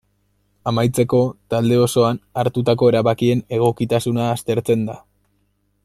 [0.69, 1.19] Amaitzeko,
[1.53, 4.99] talde osoan, hartutako erabakien egokitasuna aztertzen da.